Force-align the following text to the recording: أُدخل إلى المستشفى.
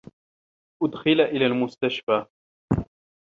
أُدخل 0.83 1.21
إلى 1.21 1.45
المستشفى. 1.45 2.25